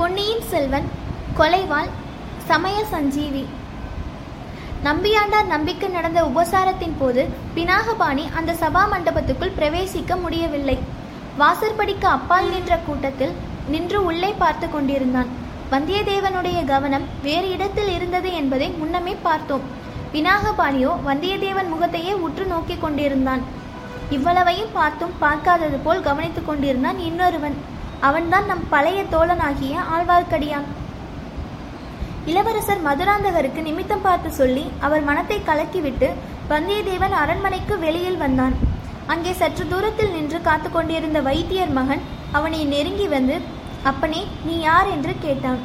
பொன்னியின் 0.00 0.44
செல்வன் 0.50 0.86
கொலைவாள் 1.38 1.88
சமய 2.48 2.76
சஞ்சீவி. 2.92 3.42
நம்பியாண்டார் 4.84 5.48
நம்பிக்கை 5.54 5.88
நடந்த 5.88 6.20
உபசாரத்தின் 6.28 6.94
போது 6.98 7.22
பினாகபாணி 7.56 8.24
அந்த 8.38 8.52
சபா 8.52 8.82
மண்டபத்துக்குள் 8.92 9.52
பிரவேசிக்க 9.58 10.16
முடியவில்லை. 10.20 10.78
வாசற்படிக்கு 11.38 12.06
அப்பால் 12.16 12.48
நின்ற 12.48 12.78
கூட்டத்தில் 12.86 13.34
நின்று 13.68 14.04
உள்ளே 14.04 14.30
பார்த்து 14.42 14.68
கொண்டிருந்தான். 14.70 15.28
வந்தியத்தேவனுடைய 15.72 16.64
கவனம் 16.64 17.04
வேறு 17.22 17.50
இடத்தில் 17.50 17.92
இருந்தது 17.96 18.32
என்பதை 18.32 18.68
முன்னமே 18.70 19.16
பார்த்தோம். 19.22 19.66
பினாகபாணியோ 20.14 20.94
வந்தியத்தேவன் 21.08 21.72
முகத்தையே 21.74 22.14
உற்று 22.28 22.46
நோக்கிக் 22.46 22.80
கொண்டிருந்தான். 22.80 23.44
இவ்வளவையும் 24.10 24.72
பார்த்தும் 24.72 25.14
பார்க்காதது 25.18 25.80
போல் 25.88 26.06
கவனித்துக் 26.08 26.46
கொண்டிருந்தான் 26.46 26.98
இன்னொருவன். 27.10 27.58
அவன்தான் 28.08 28.46
நம் 28.46 28.68
பழைய 28.68 29.02
தோழனாகிய 29.14 29.74
ஆழ்வார்க்கடியான். 29.94 30.68
இளவரசர் 32.26 32.82
மதுராந்தகருக்கு 32.86 33.60
நிமித்தம் 33.62 34.02
பார்த்து 34.02 34.30
சொல்லி 34.32 34.64
அவர் 34.80 35.02
மனத்தை 35.02 35.38
கலக்கிவிட்டு 35.48 36.08
வந்தியத்தேவன் 36.48 37.14
அரண்மனைக்கு 37.22 37.78
வெளியில் 37.78 38.16
வந்தான். 38.16 38.54
அங்கே 39.06 39.32
சற்று 39.32 39.64
தூரத்தில் 39.68 40.10
நின்று 40.10 40.40
காத்து 40.40 40.70
கொண்டிருந்த 40.70 41.20
வைத்தியர் 41.20 41.72
மகன் 41.78 42.02
அவனை 42.32 42.64
நெருங்கி 42.64 43.08
வந்து 43.08 43.36
அப்பனே 43.82 44.22
நீ 44.46 44.58
யார்? 44.58 44.88
என்று 44.88 45.12
கேட்டான். 45.20 45.60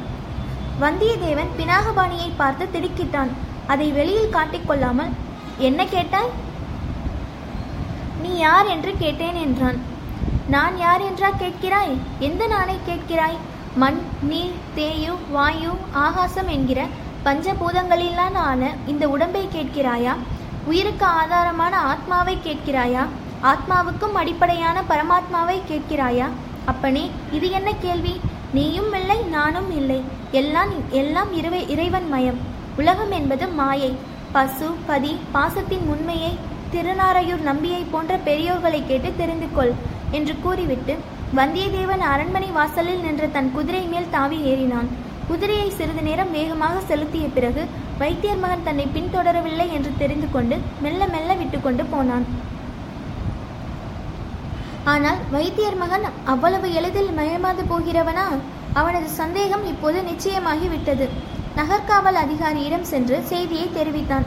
வந்தியத்தேவன் 0.80 1.52
பினாகபாணியை 1.58 2.30
பார்த்து 2.36 2.64
திடுக்கிட்டான். 2.74 3.30
அதை 3.66 3.92
வெளியில் 3.92 4.34
காட்டிக்கொள்ளாமல் 4.36 5.12
என்ன 5.58 5.84
கேட்டாய்? 5.86 6.32
நீ 8.22 8.32
யார்? 8.38 8.66
என்று 8.66 8.92
கேட்டேன் 8.98 9.34
என்றான். 9.34 9.78
நான் 10.54 10.74
யார் 10.78 11.00
என்றா 11.00 11.28
கேட்கிறாய்? 11.30 11.94
எந்த 12.18 12.42
நானை 12.46 12.74
கேட்கிறாய்? 12.88 13.38
மண் 13.76 13.98
நீர் 14.22 14.52
தேயு 14.76 15.14
வாயு 15.30 15.72
ஆகாசம் 15.92 16.48
என்கிற 16.48 16.80
பஞ்சபூதங்களிலான 17.24 18.34
ஆன 18.50 18.74
இந்த 18.86 19.08
உடம்பை 19.08 19.48
கேட்கிறாயா? 19.54 20.12
உயிருக்கு 20.64 21.06
ஆதாரமான 21.06 21.74
ஆத்மாவை 21.92 22.38
கேட்கிறாயா? 22.44 23.02
ஆத்மாவுக்கும் 23.42 24.16
அடிப்படையான 24.22 24.82
பரமாத்மாவை 24.90 25.58
கேட்கிறாயா? 25.70 26.28
அப்பனே 26.64 27.10
இது 27.32 27.50
என்ன 27.50 27.72
கேள்வி? 27.74 28.14
நீயும் 28.52 28.92
இல்லை 28.92 29.18
நானும் 29.36 29.70
இல்லை. 29.76 30.00
எல்லாம் 30.30 30.72
எல்லாம் 30.90 31.32
இறைவை 31.38 31.62
இறைவன் 31.68 32.08
மயம். 32.08 32.40
உலகம் 32.76 33.10
என்பது 33.10 33.48
மாயை. 33.48 33.92
பசு 34.32 34.70
பதி 34.86 35.12
பாசத்தின் 35.34 35.84
உண்மையை 35.94 36.32
திருநாரையூர் 36.72 37.44
நம்பியை 37.50 37.84
போன்ற 37.90 38.16
பெரியோர்களை 38.24 38.80
கேட்டு 38.86 39.12
தெரிந்து 39.16 39.48
கொள் 39.54 39.74
என்று 40.18 40.34
கூறிவிட்டு 40.44 40.94
வந்தியத்தேவன் 41.38 42.04
அரண்மனை 42.12 42.50
வாசலில் 42.56 43.04
நின்ற 43.06 43.24
தன் 43.36 43.50
குதிரை 43.56 43.84
மேல் 43.92 44.12
தாவி 44.14 44.38
ஏறினான். 44.52 44.88
குதிரையை 45.30 45.68
சிறிது 45.78 46.02
நேரம் 46.08 46.34
வேகமாக 46.36 46.74
செலுத்திய 46.90 47.26
பிறகு 47.36 47.62
வைத்தியர் 48.00 48.42
மகன் 48.42 48.66
தன்னை 48.66 48.86
பின்தொடரவில்லை 48.96 49.66
என்று 49.76 49.90
தெரிந்து 50.02 50.28
கொண்டு 50.34 50.56
மெல்ல 50.84 51.06
மெல்ல 51.14 51.34
விட்டுக்கொண்டு 51.40 51.84
போனான். 51.92 52.26
ஆனால் 54.92 55.20
வைத்தியர் 55.34 55.78
மகன் 55.82 56.04
அவ்வளவு 56.32 56.68
எளிதில் 56.80 57.10
மயமாது 57.18 57.62
போகிறவனா? 57.72 58.26
அவனது 58.80 59.08
சந்தேகம் 59.20 59.64
இப்போது 59.72 59.98
நிச்சயமாகி 60.10 60.68
விட்டது. 60.74 61.06
நகர்காவல் 61.58 62.18
அதிகாரியிடம் 62.24 62.88
சென்று 62.92 63.18
செய்தியை 63.32 63.66
தெரிவித்தான். 63.78 64.26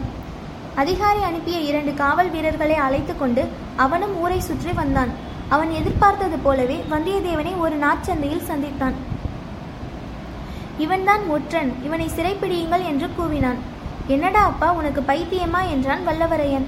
அதிகாரி 0.81 1.21
அனுப்பிய 1.29 1.57
இரண்டு 1.69 1.91
காவல் 2.01 2.31
வீரர்களை 2.35 2.77
அழைத்து 2.87 3.13
கொண்டு 3.17 3.43
அவனும் 3.85 4.15
ஊரை 4.23 4.39
சுற்றி 4.49 4.71
வந்தான். 4.81 5.11
அவன் 5.49 5.71
எதிர்பார்த்தது 5.71 6.37
போலவே 6.37 6.83
வந்தியத்தேவனை 6.91 7.57
ஒரு 7.57 7.77
நாட்சந்தையில் 7.77 8.47
சந்தித்தான். 8.47 8.93
இவன்தான் 10.77 11.27
ஒற்றன் 11.27 11.75
இவனை 11.83 12.09
சிறைப்பிடியுங்கள் 12.15 12.85
என்று 12.85 13.09
கூவினான். 13.17 13.57
என்னடா 14.07 14.43
அப்பா 14.43 14.71
உனக்கு 14.71 15.01
பைத்தியமா? 15.01 15.69
என்றான் 15.69 16.07
வல்லவரையன். 16.07 16.65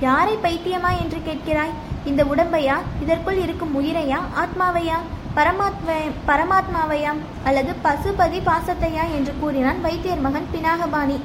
யாரை 0.00 0.38
பைத்தியமா? 0.42 1.00
என்று 1.00 1.18
கேட்கிறாய்? 1.18 1.70
இந்த 2.04 2.24
உடம்பையா? 2.24 2.74
இதற்குள் 3.02 3.36
இருக்கும் 3.36 3.84
உயிரையா? 3.84 4.18
ஆத்மாவையா? 4.34 4.98
பரமாத்ம 5.36 6.10
பரமாத்மாவையா? 6.28 7.12
அல்லது 7.44 7.74
பசுபதி 7.84 8.40
பாசத்தையா? 8.40 9.02
என்று 9.14 9.34
கூறினான் 9.40 9.80
வைத்தியர் 9.80 10.20
மகன் 10.20 10.46
பினாகபாணி. 10.54 11.20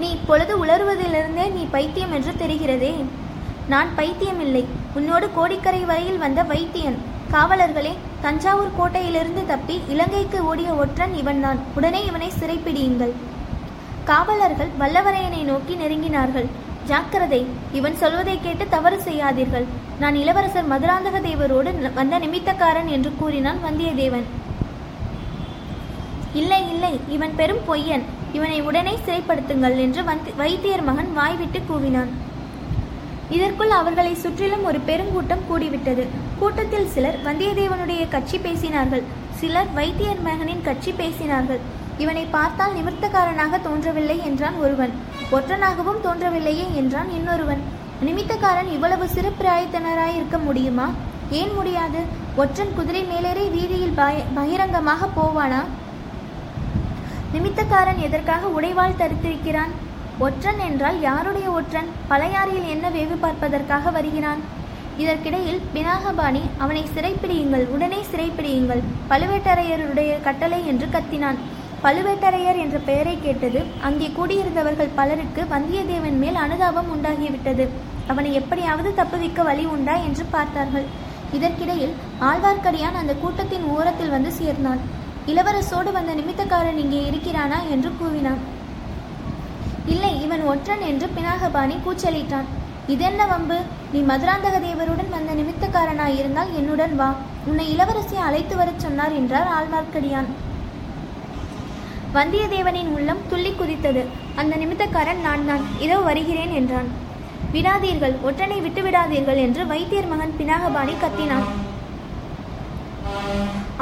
நீ 0.00 0.10
இப்பொழுது 0.10 0.64
உளறுவதிலிருந்தே 0.64 1.52
நீ 1.52 1.66
பைத்தியம் 1.70 2.12
என்று 2.12 2.32
தெரிகிறதே? 2.32 3.04
நான் 3.68 3.88
பைத்தியமில்லை. 3.96 4.64
உன்னோடு 4.98 5.26
கோடிக்கரை 5.34 5.80
வரையில் 5.90 6.22
வந்த 6.22 6.42
வைத்தியன். 6.42 6.96
காவலர்களே 7.34 7.92
தஞ்சாவூர் 8.24 8.76
கோட்டையிலிருந்து 8.78 9.42
தப்பி 9.50 9.76
இலங்கைக்கு 9.88 10.38
ஓடிய 10.50 10.70
ஒற்றன் 10.82 11.14
இவன்தான். 11.20 11.58
உடனே 11.74 12.00
இவனை 12.04 12.30
சிறைப்பிடியுங்கள். 12.38 13.12
காவலர்கள் 14.10 14.70
வல்லவரையனை 14.80 15.42
நோக்கி 15.50 15.74
நெருங்கினார்கள். 15.74 16.48
ஜாக்கிரதை 16.86 17.46
இவன் 17.78 17.96
சொல்வதை 17.96 18.36
கேட்டு 18.42 18.64
தவறு 18.68 18.98
செய்யாதீர்கள். 19.06 19.66
நான் 19.98 20.14
இளவரசர் 20.14 20.70
மதுராந்தக 20.72 21.18
தேவரோடு 21.26 21.92
வந்த 21.98 22.18
நிமித்தக்காரன் 22.18 22.90
என்று 22.96 23.12
கூறினான் 23.18 23.60
வந்தியத்தேவன். 23.66 24.26
இல்லை 26.40 26.60
இல்லை 26.72 26.92
இவன் 27.08 27.36
பெரும் 27.36 27.62
பொய்யன். 27.68 28.04
இவனை 28.32 28.58
உடனே 28.70 28.96
சிறைப்படுத்துங்கள் 29.06 29.78
என்று 29.84 30.04
வந்தி 30.10 30.32
வைத்தியர் 30.42 30.84
மகன் 30.88 31.12
வாய்விட்டு 31.12 31.62
கூவினான். 31.70 32.10
இதற்குள் 33.30 33.70
அவர்களை 33.70 34.14
சுற்றிலும் 34.14 34.64
ஒரு 34.64 34.78
பெருங்கூட்டம் 34.86 35.44
கூடிவிட்டது. 35.50 36.04
கூட்டத்தில் 36.38 36.88
சிலர் 36.88 37.18
வந்தியத்தேவனுடைய 37.24 38.08
கட்சி 38.08 38.38
பேசினார்கள். 38.38 39.04
சிலர் 39.40 39.70
வைத்தியர் 39.72 40.22
மகனின் 40.22 40.64
கட்சி 40.64 40.92
பேசினார்கள். 40.92 41.60
இவனை 41.98 42.24
பார்த்தால் 42.24 42.76
நிமித்தக்காரனாக 42.78 43.60
தோன்றவில்லை 43.62 44.16
என்றான் 44.24 44.54
ஒருவன். 44.54 44.92
ஒற்றனாகவும் 45.32 46.00
தோன்றவில்லையே 46.02 46.66
என்றான் 46.74 47.10
இன்னொருவன். 47.10 47.62
நிமித்தக்காரன் 48.06 48.70
இவ்வளவு 48.72 49.08
சிறு 49.08 49.32
பிராயத்தினராய் 49.40 50.14
இருக்க 50.14 50.38
முடியுமா? 50.38 50.86
ஏன் 51.30 51.52
முடியாது? 51.54 52.00
ஒற்றன் 52.36 52.74
குதிரை 52.76 53.02
மேலேறி 53.04 53.44
வீதியில் 53.48 53.98
பகிரங்கமாக 54.34 55.08
போவானா? 55.16 55.60
நிமித்தக்காரன் 57.34 58.00
எதற்காக 58.06 58.48
உடைவாள் 58.56 58.98
தரித்திருக்கிறான்? 58.98 59.74
ஒற்றன் 60.24 60.58
என்றால் 60.58 61.00
யாருடைய 61.00 61.50
ஒற்றன்? 61.50 61.86
பழையாறையில் 62.10 62.66
என்ன 62.68 62.86
வேவு 62.90 63.16
பார்ப்பதற்காக 63.20 63.90
வருகிறான்? 63.90 64.40
இதற்கிடையில் 64.98 65.60
பினாகபாணி 65.74 66.42
அவனை 66.58 66.82
சிறைப்பிடியுங்கள் 66.94 67.64
உடனே 67.68 68.00
சிறைப்பிடியுங்கள் 68.10 68.82
பழுவேட்டரையருடைய 69.10 70.20
கட்டளை 70.22 70.66
என்று 70.66 70.86
கத்தினான். 70.86 71.38
பழுவேட்டரையர் 71.84 72.58
என்ற 72.58 72.78
பெயரை 72.78 73.18
கேட்டது 73.22 73.62
அங்கே 73.80 74.08
கூடியிருந்தவர்கள் 74.18 74.94
பலருக்கு 74.94 75.44
வந்தியத்தேவன் 75.54 76.18
மேல் 76.18 76.34
அனுதாபம் 76.34 76.90
உண்டாகிவிட்டது. 76.96 77.66
அவனை 78.06 78.34
எப்படியாவது 78.34 78.92
தப்புவிக்க 78.96 79.42
வழி 79.42 79.64
உண்டா? 79.64 79.96
என்று 79.96 80.24
பார்த்தார்கள். 80.30 80.86
இதற்கிடையில் 81.32 81.96
ஆழ்வார்க்கடியான் 82.20 83.00
அந்த 83.02 83.14
கூட்டத்தின் 83.14 83.68
ஓரத்தில் 83.76 84.14
வந்து 84.18 84.32
சேர்ந்தான். 84.32 84.80
இளவரசோடு 85.26 85.92
வந்த 85.92 86.12
நிமித்தக்காரன் 86.14 86.82
இங்கே 86.84 87.02
இருக்கிறானா? 87.10 87.58
என்று 87.70 87.92
கூவினான். 88.00 88.40
இல்லை 89.94 90.12
இவன் 90.22 90.42
ஒற்றன் 90.52 90.82
என்று 90.90 91.06
பினாகபாணி 91.16 91.76
கூச்சலிட்டான். 91.84 92.48
இதென்ன 92.94 93.26
வம்பு? 93.26 93.56
நீ 93.92 94.00
மதுராந்தக 94.10 94.56
தேவருடன் 94.66 95.10
வந்த 95.16 95.32
நிமித்தக்காரனாய் 95.40 96.16
இருந்தால் 96.20 96.50
என்னுடன் 96.60 96.94
வா. 97.00 97.08
உன்னை 97.50 97.66
இளவரசியை 97.74 98.22
அழைத்து 98.28 98.56
வரச் 98.56 98.82
சொன்னார் 98.84 99.14
என்றார் 99.20 99.50
ஆழ்வார்க்கடியான். 99.58 100.30
வந்தியத்தேவனின் 102.16 102.90
உள்ளம் 102.96 103.22
துள்ளி 103.28 103.52
குதித்தது. 103.52 104.02
அந்த 104.40 104.56
நிமித்தக்காரன் 104.56 105.24
நான் 105.26 105.46
தான் 105.46 105.64
இதோ 105.86 105.98
வருகிறேன் 106.08 106.54
என்றான். 106.60 106.88
விடாதீர்கள். 107.54 108.16
ஒற்றனை 108.28 108.58
விட்டு 108.66 108.82
விடாதீர்கள் 108.82 109.42
என்று 109.46 109.64
வைத்தியர் 109.66 110.10
மகன் 110.12 110.36
பினாகபாணி 110.38 110.96
கத்தினான். 111.04 111.46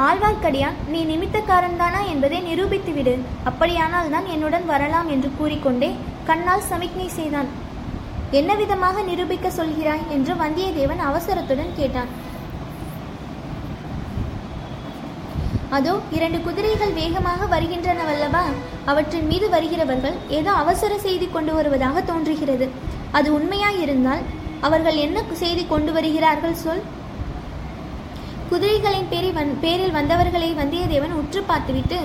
ஆழ்வார்க்கடியான் 0.07 0.77
நீ 0.91 0.99
நிமித்தக்காரன்தானா 1.09 2.01
என்பதை 2.11 2.37
நிரூபித்து 2.49 2.91
விடு 2.97 3.13
அப்படியானால் 3.49 4.11
தான் 4.13 4.27
என்னுடன் 4.33 4.65
வரலாம் 4.71 5.07
என்று 5.13 5.29
கூறிக்கொண்டே 5.39 5.89
கண்ணால் 6.29 6.67
சமிக்ஞை 6.69 7.07
செய்தான். 7.17 7.49
என்ன 8.39 8.51
விதமாக 8.61 9.01
நிரூபிக்க 9.09 9.47
சொல்கிறாய்? 9.59 10.03
என்று 10.15 10.33
வந்தியத்தேவன் 10.43 11.01
அவசரத்துடன் 11.09 11.71
கேட்டான். 11.79 12.11
அதோ 15.77 15.93
இரண்டு 16.17 16.39
குதிரைகள் 16.45 16.93
வேகமாக 16.99 17.47
வருகின்றனவல்லவா 17.55 18.43
அவற்றின் 18.91 19.27
மீது 19.31 19.49
வருகிறவர்கள் 19.55 20.15
ஏதோ 20.37 20.53
அவசர 20.61 20.91
செய்தி 21.07 21.27
கொண்டு 21.35 21.51
வருவதாக 21.57 22.01
தோன்றுகிறது. 22.11 22.67
அது 23.17 23.27
உண்மையாயிருந்தால் 23.39 24.23
அவர்கள் 24.69 24.97
என்ன 25.07 25.19
செய்தி 25.43 25.65
கொண்டு 25.73 25.91
வருகிறார்கள் 25.97 26.57
சொல்? 26.63 26.81
குதிரைகளின் 28.51 29.09
பேரில் 29.09 29.35
வந் 29.37 29.51
பேரில் 29.63 29.95
வந்தவர்களை 29.97 30.47
வந்தியத்தேவன் 30.59 31.17
உற்று 31.19 31.41
பார்த்துவிட்டு 31.49 31.97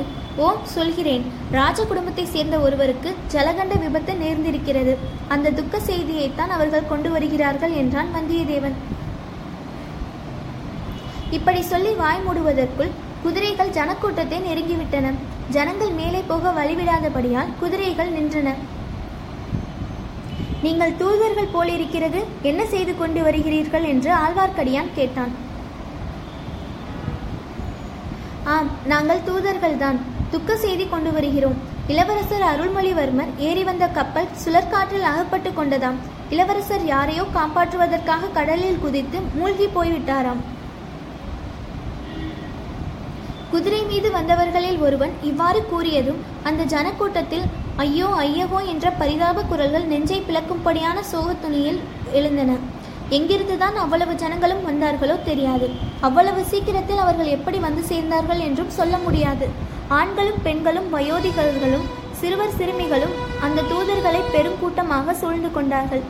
ஓ 0.44 0.48
சொல்கிறேன். 0.74 1.24
ராஜ 1.50 1.78
குடும்பத்தை 1.84 2.24
சேர்ந்த 2.32 2.56
ஒருவருக்கு 2.66 3.10
ஜலகண்ட 3.32 3.74
விபத்து 3.84 4.12
நேர்ந்திருக்கிறது. 4.22 4.92
அந்த 5.34 5.52
துக்க 5.58 5.78
செய்தியைத்தான் 5.78 6.52
அவர்கள் 6.56 6.90
கொண்டு 6.92 7.10
வருகிறார்கள் 7.10 7.74
என்றான் 7.82 8.10
வந்தியத்தேவன். 8.16 8.76
இப்படி 11.38 11.62
சொல்லி 11.62 11.92
வாய் 12.02 12.24
மூடுவதற்குள் 12.26 12.92
குதிரைகள் 13.22 13.74
ஜனக்கூட்டத்தை 13.78 14.40
நெருங்கிவிட்டன. 14.48 15.14
ஜனங்கள் 15.56 15.92
மேலே 16.00 16.22
போக 16.32 16.52
வழிவிடாதபடியால் 16.60 17.54
குதிரைகள் 17.60 18.12
நின்றன. 18.16 18.50
நீங்கள் 20.66 20.98
தூதர்கள் 21.00 21.54
போலிருக்கிறது. 21.56 22.20
என்ன 22.50 22.62
செய்து 22.74 22.92
கொண்டு 23.00 23.22
வருகிறீர்கள்? 23.22 23.88
என்று 23.94 24.12
ஆழ்வார்க்கடியான் 24.22 24.94
கேட்டான். 25.00 25.34
ஆம் 28.54 28.70
நாங்கள் 28.92 29.24
தூதர்கள்தான். 29.28 29.98
துக்க 30.32 30.56
செய்தி 30.64 30.84
கொண்டு 30.88 31.10
வருகிறோம். 31.16 31.56
இளவரசர் 31.92 32.44
அருள்மொழிவர்மர் 32.50 33.30
ஏறி 33.46 33.62
வந்த 33.68 33.84
கப்பல் 33.98 34.28
சுழற்காற்றில் 34.42 35.06
அகப்பட்டு 35.10 35.50
கொண்டதாம். 35.50 35.98
இளவரசர் 36.34 36.84
யாரையோ 36.92 37.24
காப்பாற்றுவதற்காக 37.36 38.30
கடலில் 38.38 38.82
குதித்து 38.84 39.18
மூழ்கி 39.38 39.66
போய்விட்டாராம். 39.76 40.42
குதிரை 43.52 43.82
மீது 43.90 44.08
வந்தவர்களில் 44.18 44.78
ஒருவன் 44.86 45.12
இவ்வாறு 45.30 45.60
கூறியதும் 45.72 46.22
அந்த 46.50 46.62
ஜனக்கூட்டத்தில் 46.74 47.44
ஐயோ 47.84 48.08
ஐயகோ 48.24 48.60
என்ற 48.72 48.86
பரிதாப 49.02 49.44
குரல்கள் 49.50 49.90
நெஞ்சை 49.92 50.18
பிளக்கும்படியான 50.28 50.98
சோகத்துணியில் 51.12 51.80
எழுந்தன. 52.18 52.52
எங்கிருந்துதான் 53.10 53.76
அவ்வளவு 53.82 54.14
ஜனங்களும் 54.14 54.62
வந்தார்களோ 54.68 55.16
தெரியாது. 55.24 55.66
அவ்வளவு 56.00 56.44
சீக்கிரத்தில் 56.44 56.96
அவர்கள் 56.96 57.26
எப்படி 57.26 57.58
வந்து 57.58 57.82
சேர்ந்தார்கள் 57.90 58.40
என்றும் 58.46 58.70
சொல்ல 58.70 58.96
முடியாது. 58.96 59.48
ஆண்களும் 59.88 60.40
பெண்களும் 60.42 60.88
வயோதிகர்களும் 60.94 61.86
சிறுவர் 62.20 62.56
சிறுமிகளும் 62.58 63.14
அந்த 63.40 63.64
தூதர்களை 63.70 64.20
பெருங்கூட்டமாக 64.34 65.12
சூழ்ந்து 65.12 65.50
கொண்டார்கள். 65.50 66.02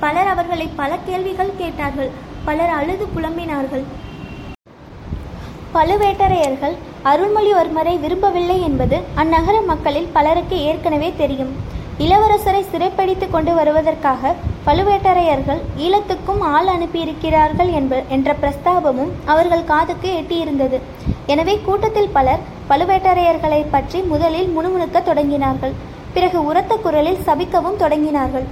பலர் 0.00 0.26
அவர்களை 0.26 0.68
பல 0.76 0.96
கேள்விகள் 1.08 1.56
கேட்டார்கள். 1.58 2.10
பலர் 2.44 2.68
அழுது 2.68 3.06
புலம்பினார்கள். 3.16 3.84
பழுவேட்டரையர்கள் 5.74 6.76
அருள்மொழிவர்மரை 7.10 8.00
விரும்பவில்லை 8.00 8.62
என்பது 8.62 8.96
அந்நகர 9.14 9.56
மக்களில் 9.66 10.12
பலருக்கு 10.12 10.56
ஏற்கனவே 10.62 11.12
தெரியும். 11.16 11.52
இளவரசரை 11.98 12.62
சிறைப்பிடித்து 12.70 13.30
கொண்டு 13.30 13.54
வருவதற்காக 13.54 14.34
பழுவேட்டரையர்கள் 14.66 15.60
ஈழத்துக்கும் 15.84 16.42
ஆள் 16.54 16.68
அனுப்பியிருக்கிறார்கள் 16.72 17.70
என்ப 17.78 18.02
என்ற 18.14 18.30
பிரஸ்தாபமும் 18.42 19.12
அவர்கள் 19.32 19.68
காதுக்கு 19.70 20.08
எட்டியிருந்தது. 20.20 20.78
எனவே 21.32 21.54
கூட்டத்தில் 21.66 22.10
பலர் 22.16 22.42
பழுவேட்டரையர்களை 22.70 23.60
பற்றி 23.74 24.00
முதலில் 24.12 24.50
முணுமுணுக்க 24.56 24.98
தொடங்கினார்கள். 25.08 25.74
பிறகு 26.16 26.38
உரத்த 26.50 26.76
குரலில் 26.84 27.24
சபிக்கவும் 27.28 27.80
தொடங்கினார்கள். 27.84 28.46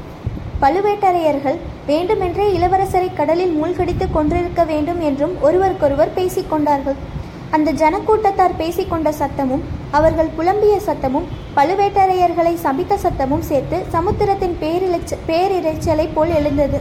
பழுவேட்டரையர்கள் 0.63 1.59
வேண்டுமென்றே 1.91 2.47
இளவரசரை 2.57 3.09
கடலில் 3.19 3.55
மூழ்கடித்து 3.59 4.07
கொன்றிருக்க 4.17 4.63
வேண்டும் 4.73 5.01
என்றும் 5.09 5.35
ஒருவருக்கொருவர் 5.47 6.17
பேசிக்கொண்டார்கள் 6.17 6.99
அந்த 7.57 7.71
ஜனக்கூட்டத்தார் 7.81 8.59
பேசிக்கொண்ட 8.61 9.11
சத்தமும் 9.21 9.63
அவர்கள் 9.99 10.31
புலம்பிய 10.39 10.75
சத்தமும் 10.87 11.29
பழுவேட்டரையர்களை 11.57 12.55
சபித்த 12.65 12.99
சத்தமும் 13.05 13.45
சேர்த்து 13.51 13.77
சமுத்திரத்தின் 13.95 14.57
பேரிழைச்ச 14.63 15.19
பேரிரைச்சலை 15.29 16.07
போல் 16.17 16.35
எழுந்தது. 16.39 16.81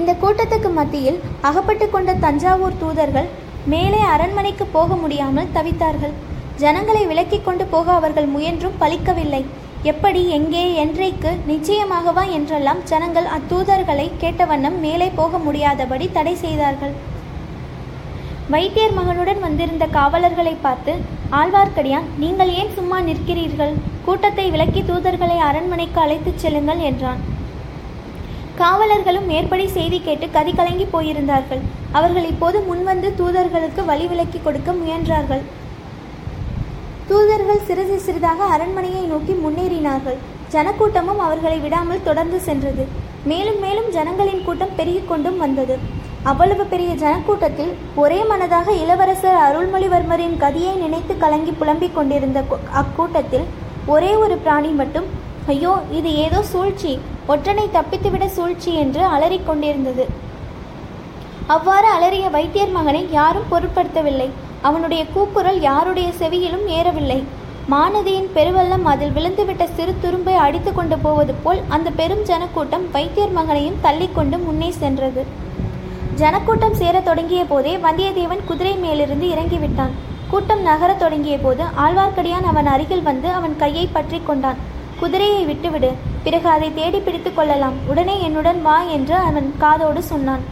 இந்த 0.00 0.12
கூட்டத்துக்கு 0.22 0.70
மத்தியில் 0.78 1.18
அகப்பட்டு 1.48 1.88
கொண்ட 1.90 2.12
தஞ்சாவூர் 2.24 2.80
தூதர்கள் 2.82 3.28
மேலே 3.74 4.00
அரண்மனைக்கு 4.14 4.64
போக 4.76 4.96
முடியாமல் 5.02 5.52
தவித்தார்கள். 5.56 6.14
ஜனங்களை 6.62 7.04
விலக்கிக் 7.06 7.46
கொண்டு 7.46 7.64
போக 7.74 7.86
அவர்கள் 7.98 8.28
முயன்றும் 8.34 8.80
பலிக்கவில்லை. 8.82 9.42
எப்படி 9.90 10.20
எங்கே 10.38 10.66
என்றைக்கு 10.82 11.30
நிச்சயமாகவா 11.48 12.24
என்றெல்லாம் 12.36 12.84
ஜனங்கள் 12.90 13.32
அத்தூதர்களை 13.36 14.06
கேட்ட 14.22 14.44
வண்ணம் 14.50 14.78
மேலே 14.84 15.08
போக 15.20 15.38
முடியாதபடி 15.46 16.06
தடை 16.12 16.34
செய்தார்கள். 16.44 16.94
வைத்தியர் 18.52 18.96
மகனுடன் 18.96 19.38
வந்திருந்த 19.44 19.84
காவலர்களை 19.94 20.52
பார்த்து 20.64 20.92
ஆழ்வார்க்கடியான் 21.38 22.08
நீங்கள் 22.22 22.50
ஏன் 22.60 22.72
சும்மா 22.74 22.98
நிற்கிறீர்கள்? 23.06 23.72
கூட்டத்தை 24.06 24.44
விலக்கி 24.54 24.80
தூதர்களை 24.90 25.38
அரண்மனைக்கு 25.46 25.98
அழைத்துச் 26.00 26.42
செல்லுங்கள் 26.42 26.82
என்றான். 26.88 27.22
காவலர்களும் 28.60 29.30
மேற்படி 29.32 29.66
செய்தி 29.76 30.00
கேட்டு 30.00 30.28
கதி 30.36 30.52
கலங்கி 30.52 30.86
போயிருந்தார்கள். 30.92 31.62
அவர்கள் 31.92 32.28
இப்போது 32.32 32.60
முன்வந்து 32.68 33.10
தூதர்களுக்கு 33.22 33.84
வழி 33.90 34.06
விலக்கி 34.12 34.40
கொடுக்க 34.42 34.72
முயன்றார்கள். 34.82 35.42
தூதர்கள் 37.08 37.66
சிறிது 37.70 37.98
சிறிதாக 38.06 38.44
அரண்மனையை 38.54 39.04
நோக்கி 39.14 39.34
முன்னேறினார்கள். 39.46 40.22
ஜனக்கூட்டமும் 40.54 41.24
அவர்களை 41.26 41.58
விடாமல் 41.66 42.06
தொடர்ந்து 42.08 42.40
சென்றது. 42.40 42.86
மேலும் 43.30 43.60
மேலும் 43.66 43.92
ஜனங்களின் 43.98 44.46
கூட்டம் 44.46 44.76
பெருகிக் 44.76 45.08
கொண்டும் 45.08 45.38
வந்தது. 45.38 45.76
அவ்வளவு 46.28 46.64
பெரிய 46.70 46.90
ஜனக்கூட்டத்தில் 47.00 47.72
ஒரே 48.02 48.20
மனதாக 48.28 48.68
இளவரசர் 48.82 49.38
அருள்மொழிவர்மரின் 49.46 50.36
கதியை 50.42 50.72
நினைத்து 50.82 51.14
கலங்கி 51.22 51.52
புலம்பிக் 51.60 51.96
கொண்டிருந்த 51.96 52.38
அக்கூட்டத்தில் 52.80 53.44
ஒரே 53.94 54.12
ஒரு 54.22 54.36
பிராணி 54.44 54.70
மட்டும் 54.80 55.08
ஐயோ 55.54 55.72
இது 55.98 56.10
ஏதோ 56.24 56.40
சூழ்ச்சி 56.52 56.92
ஒற்றனை 57.32 57.66
தப்பித்துவிட 57.76 58.26
சூழ்ச்சி 58.36 58.72
என்று 58.84 59.02
அலறிக்கொண்டிருந்தது 59.14 60.06
அவ்வாறு 61.54 61.88
அலறிய 61.96 62.26
வைத்தியர் 62.36 62.74
மகனை 62.78 63.04
யாரும் 63.18 63.48
பொருட்படுத்தவில்லை. 63.52 64.28
அவனுடைய 64.68 65.02
கூக்குரல் 65.14 65.60
யாருடைய 65.70 66.08
செவியிலும் 66.20 66.66
ஏறவில்லை. 66.78 67.20
மானதியின் 67.72 68.30
பெருவெள்ளம் 68.36 68.86
அதில் 68.92 69.14
விழுந்துவிட்ட 69.16 69.64
சிறு 69.76 69.92
துரும்பை 70.02 70.34
அடித்து 70.46 70.70
கொண்டு 70.72 70.96
போவது 71.04 71.34
போல் 71.44 71.60
அந்த 71.76 71.88
பெரும் 72.00 72.26
ஜனக்கூட்டம் 72.30 72.86
வைத்தியர் 72.94 73.36
மகனையும் 73.38 73.80
தள்ளிக்கொண்டு 73.86 74.38
முன்னே 74.46 74.70
சென்றது. 74.82 75.24
ஜனக்கூட்டம் 76.20 76.76
சேரத் 76.80 77.04
தொடங்கிய 77.04 77.44
போதே 77.44 77.76
வந்தியத்தேவன் 77.76 78.42
குதிரை 78.48 78.74
மேலிருந்து 78.76 79.26
இறங்கிவிட்டான். 79.34 79.94
கூட்டம் 80.30 80.62
நகரத் 80.62 80.98
தொடங்கிய 80.98 81.38
போது 81.38 81.64
ஆழ்வார்க்கடியான் 81.84 82.46
அவன் 82.50 82.66
அருகில் 82.66 83.02
வந்து 83.02 83.28
அவன் 83.38 83.56
கையை 83.56 83.86
பற்றி 83.86 84.20
கொண்டான். 84.26 84.60
குதிரையை 85.00 85.44
விட்டுவிடு 85.44 85.90
பிறகு 86.24 86.48
அதை 86.48 86.68
தேடி 86.74 86.98
பிடித்து 86.98 87.34
கொள்ளலாம். 87.34 87.76
உடனே 87.86 88.16
என்னுடன் 88.22 88.62
வா 88.62 88.76
என்று 88.96 89.14
அவன் 89.14 89.48
காதோடு 89.58 90.02
சொன்னான். 90.02 90.44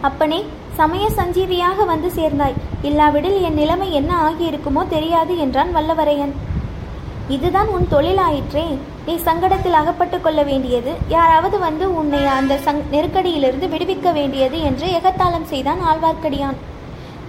அப்பனே 0.00 0.40
சமய 0.74 1.04
சஞ்சீவியாக 1.18 1.86
வந்து 1.86 2.10
சேர்ந்தாய். 2.10 2.58
இல்லாவிடில் 2.82 3.38
என் 3.40 3.58
நிலைமை 3.60 3.88
என்ன 3.92 4.12
ஆகியிருக்குமோ 4.28 4.84
தெரியாது 4.88 5.38
என்றான் 5.38 5.72
வல்லவரையன். 5.76 6.34
இதுதான் 7.28 7.66
உன் 7.66 7.88
தொழிலாயிற்றே. 7.90 8.66
நீ 9.06 9.14
சங்கடத்தில் 9.26 9.76
அகப்பட்டு 9.80 10.18
கொள்ள 10.20 10.40
வேண்டியது. 10.48 10.92
யாராவது 11.16 11.56
வந்து 11.64 11.84
உன்னை 11.98 12.22
அந்த 12.36 12.54
சங் 12.64 12.80
நெருக்கடியிலிருந்து 12.94 13.66
விடுவிக்க 13.74 14.12
வேண்டியது 14.16 14.58
என்று 14.68 14.86
எகத்தாளம் 14.98 15.46
செய்தான் 15.50 15.82
ஆழ்வார்க்கடியான். 15.90 16.58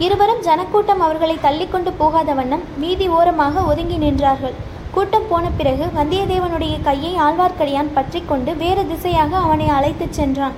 இருவரும் 0.05 0.41
ஜனக்கூட்டம் 0.47 1.03
அவர்களை 1.05 1.35
தள்ளிக்கொண்டு 1.45 1.91
போகாத 1.99 2.33
வண்ணம் 2.39 2.63
வீதி 2.83 3.07
ஓரமாக 3.17 3.63
ஒதுங்கி 3.71 3.97
நின்றார்கள். 4.05 4.55
கூட்டம் 4.95 5.27
போன 5.31 5.45
பிறகு 5.59 5.85
வந்தியத்தேவனுடைய 5.97 6.75
கையை 6.87 7.13
ஆழ்வார்க்கடியான் 7.25 7.93
பற்றி 7.97 8.21
கொண்டு 8.31 8.53
வேறு 8.63 8.85
திசையாக 8.91 9.31
அவனை 9.45 9.67
அழைத்துச் 9.77 10.17
சென்றான். 10.19 10.55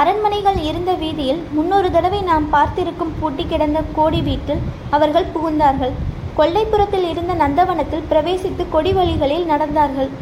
அரண்மனைகள் 0.00 0.58
இருந்த 0.70 0.92
வீதியில் 1.02 1.42
முன்னொரு 1.56 1.90
தடவை 1.96 2.20
நாம் 2.30 2.48
பார்த்திருக்கும் 2.56 3.16
பூட்டி 3.20 3.46
கிடந்த 3.52 3.80
கோடி 3.98 4.20
வீட்டில் 4.28 4.62
அவர்கள் 4.98 5.32
புகுந்தார்கள். 5.34 5.94
கொல்லைப்புறத்தில் 6.38 7.08
இருந்த 7.10 7.32
நந்தவனத்தில் 7.42 8.06
பிரவேசித்து 8.12 8.64
கொடி 8.76 8.92
வழிகளில் 8.98 9.50
நடந்தார்கள். 9.50 10.12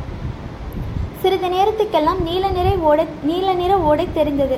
சிறிது 1.22 1.48
நேரத்துக்கெல்லாம் 1.54 2.20
நீல 2.28 2.44
நிற 2.56 2.68
ஓடை 2.88 3.04
நீல 3.28 3.48
நிற 3.60 3.72
ஓடை 3.88 4.06
தெரிந்தது. 4.14 4.56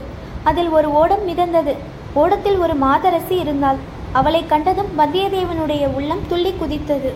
அதில் 0.50 0.70
ஒரு 0.76 0.88
ஓடம் 1.00 1.24
மிதந்தது. 1.28 1.72
ஓடத்தில் 2.20 2.58
ஒரு 2.64 2.74
மாதரசி 2.82 3.36
இருந்தாள். 3.44 3.78
அவளை 4.18 4.40
கண்டதும் 4.46 4.90
வந்தியத்தேவனுடைய 4.98 5.84
உள்ளம் 5.98 6.22
துள்ளி 6.28 6.52
குதித்தது. 6.60 7.10